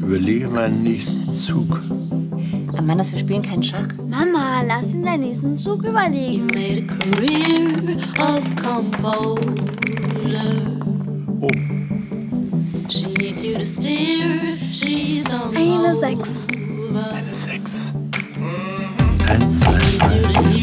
überlege 0.00 0.48
meinen 0.48 0.82
nächsten 0.82 1.32
Zug. 1.32 1.80
Amanda, 2.76 3.04
wir 3.10 3.18
spielen 3.18 3.42
keinen 3.42 3.62
Schach. 3.62 3.88
Mama, 4.10 4.62
lass 4.66 4.94
ihn 4.94 5.02
deinen 5.04 5.22
nächsten 5.22 5.56
Zug 5.56 5.82
überlegen. 5.84 6.46
made 6.54 6.82
a 6.82 6.86
career 6.86 7.96
of 8.20 8.44
composure. 8.56 9.46
Oh, 11.40 11.50
She 12.88 13.06
needs 13.20 13.42
you 13.42 13.58
to 13.58 13.64
steer. 13.66 14.56
She's 14.72 15.24
on 15.26 15.56
Eine 15.56 15.96
Sechs. 15.98 16.46
eine 16.90 17.34
Sechs. 17.34 17.92
Eins, 19.28 19.60
zwei, 19.60 19.78
drei. 19.98 20.55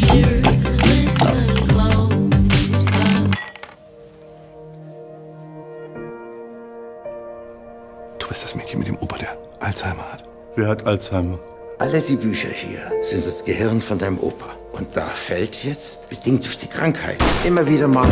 Du 8.23 8.29
bist 8.29 8.41
das 8.41 8.55
Mädchen 8.55 8.79
mit 8.79 8.87
dem 8.87 8.97
Opa, 8.99 9.17
der 9.17 9.37
Alzheimer 9.59 10.09
hat. 10.13 10.23
Wer 10.55 10.69
hat 10.69 10.87
Alzheimer? 10.87 11.37
Alle 11.77 11.99
die 11.99 12.15
Bücher 12.15 12.47
hier 12.47 12.89
sind 13.01 13.25
das 13.25 13.43
Gehirn 13.43 13.81
von 13.81 13.97
deinem 13.97 14.17
Opa. 14.17 14.45
Und 14.71 14.95
da 14.95 15.09
fällt 15.09 15.65
jetzt, 15.65 16.09
bedingt 16.09 16.45
durch 16.45 16.57
die 16.57 16.67
Krankheit, 16.67 17.17
immer 17.45 17.67
wieder 17.67 17.89
mal 17.89 18.07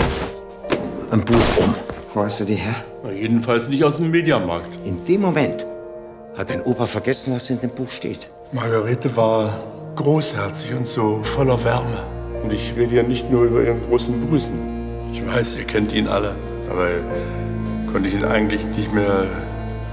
ein 1.11 1.23
Buch 1.23 1.57
um. 1.59 1.73
Wo 2.13 2.25
hast 2.25 2.41
du 2.41 2.43
die 2.43 2.55
her? 2.55 2.75
Na, 3.05 3.11
jedenfalls 3.13 3.69
nicht 3.69 3.85
aus 3.85 3.97
dem 3.97 4.11
Mediamarkt. 4.11 4.85
In 4.85 5.03
dem 5.05 5.21
Moment 5.21 5.65
hat 6.37 6.49
dein 6.49 6.61
Opa 6.63 6.87
vergessen, 6.87 7.33
was 7.33 7.49
in 7.49 7.61
dem 7.61 7.69
Buch 7.69 7.89
steht. 7.89 8.27
Margarete 8.51 9.15
war 9.15 9.63
großherzig 9.95 10.73
und 10.73 10.87
so 10.87 11.23
voller 11.23 11.63
Wärme. 11.63 12.03
Und 12.43 12.51
ich 12.51 12.75
rede 12.75 12.95
ja 12.95 13.03
nicht 13.03 13.31
nur 13.31 13.45
über 13.45 13.63
ihren 13.63 13.81
großen 13.87 14.19
Busen. 14.27 14.59
Ich 15.13 15.25
weiß, 15.25 15.55
ihr 15.55 15.63
kennt 15.63 15.93
ihn 15.93 16.09
alle. 16.09 16.35
Dabei 16.67 16.95
konnte 17.93 18.09
ich 18.09 18.15
ihn 18.15 18.25
eigentlich 18.25 18.61
nicht 18.75 18.93
mehr 18.93 19.25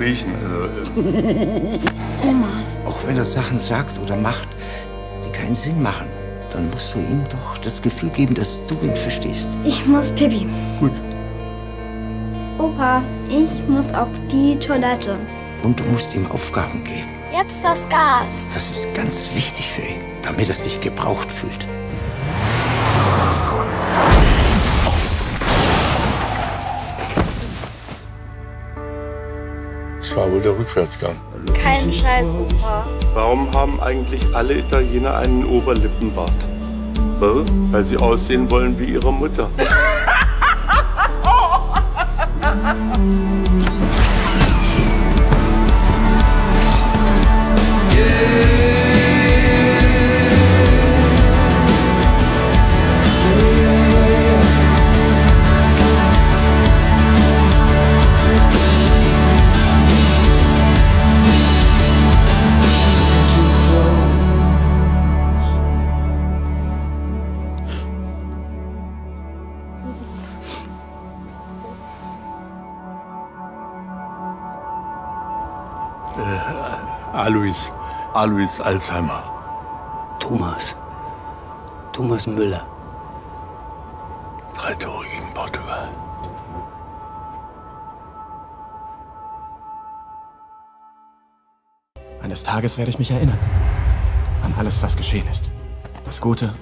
riechen. 0.00 0.32
Also, 0.42 1.00
äh, 1.00 1.78
Auch 2.86 2.98
wenn 3.06 3.16
er 3.16 3.24
Sachen 3.24 3.58
sagt 3.58 3.98
oder 3.98 4.16
macht, 4.16 4.48
die 5.24 5.30
keinen 5.30 5.54
Sinn 5.54 5.82
machen, 5.82 6.06
dann 6.52 6.70
musst 6.70 6.94
du 6.94 6.98
ihm 6.98 7.24
doch 7.28 7.58
das 7.58 7.80
Gefühl 7.82 8.10
geben, 8.10 8.34
dass 8.34 8.60
du 8.66 8.74
ihn 8.86 8.96
verstehst. 8.96 9.50
Ich 9.64 9.86
muss 9.86 10.10
Pipi. 10.10 10.46
gut. 10.80 10.92
Opa, 12.58 13.02
ich 13.28 13.62
muss 13.69 13.92
auf 13.94 14.08
die 14.32 14.56
Toilette. 14.58 15.16
Und 15.62 15.78
du 15.78 15.84
musst 15.84 16.14
ihm 16.14 16.26
Aufgaben 16.30 16.82
geben. 16.84 17.06
Jetzt 17.32 17.62
das 17.62 17.88
Gas. 17.88 18.48
Das 18.54 18.70
ist 18.70 18.94
ganz 18.94 19.28
wichtig 19.34 19.69
für 19.72 19.82
ihn, 19.82 20.00
damit 20.22 20.48
er 20.48 20.54
sich 20.54 20.80
gebraucht 20.80 21.30
fühlt. 21.30 21.66
War 30.19 30.30
wohl 30.33 30.41
der 30.41 30.58
Rückwärtsgang. 30.58 31.14
Kein 31.62 31.92
Scheiß, 31.92 32.34
Opa. 32.34 32.84
Warum 33.14 33.52
haben 33.55 33.80
eigentlich 33.80 34.22
alle 34.34 34.55
Italiener 34.58 35.16
einen 35.16 35.44
Oberlippenbart? 35.44 36.33
Weil- 37.20 37.44
Weil 37.70 37.84
sie 37.84 37.97
aussehen 37.97 38.50
wollen 38.50 38.78
wie 38.78 38.86
ihre 38.94 39.12
Mutter. 39.12 39.48
Alois. 77.12 77.72
Alois 78.14 78.60
Alzheimer. 78.60 79.22
Thomas. 80.18 80.74
Thomas 81.92 82.26
Müller. 82.26 82.66
Drei 84.54 84.74
Tore 84.74 85.04
gegen 85.06 85.32
Portugal. 85.34 85.88
Eines 92.20 92.42
Tages 92.42 92.76
werde 92.76 92.90
ich 92.90 92.98
mich 92.98 93.10
erinnern. 93.10 93.38
An 94.42 94.52
alles, 94.58 94.82
was 94.82 94.96
geschehen 94.96 95.26
ist. 95.28 95.48
Das 96.04 96.20
Gute, 96.20 96.52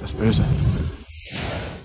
das 0.00 0.12
Böse, 0.12 0.44